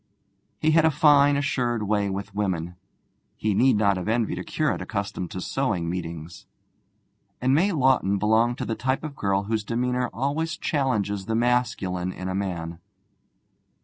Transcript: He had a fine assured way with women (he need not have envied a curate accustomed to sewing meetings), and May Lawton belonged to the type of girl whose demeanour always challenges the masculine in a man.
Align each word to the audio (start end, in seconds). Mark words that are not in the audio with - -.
He 0.57 0.71
had 0.71 0.83
a 0.83 0.89
fine 0.89 1.37
assured 1.37 1.83
way 1.83 2.09
with 2.09 2.33
women 2.33 2.75
(he 3.37 3.53
need 3.53 3.75
not 3.77 3.97
have 3.97 4.07
envied 4.07 4.39
a 4.39 4.43
curate 4.43 4.81
accustomed 4.81 5.29
to 5.29 5.39
sewing 5.39 5.87
meetings), 5.91 6.47
and 7.39 7.53
May 7.53 7.71
Lawton 7.71 8.17
belonged 8.17 8.57
to 8.57 8.65
the 8.65 8.73
type 8.73 9.03
of 9.03 9.15
girl 9.15 9.43
whose 9.43 9.63
demeanour 9.63 10.09
always 10.11 10.57
challenges 10.57 11.27
the 11.27 11.35
masculine 11.35 12.11
in 12.11 12.27
a 12.27 12.33
man. 12.33 12.79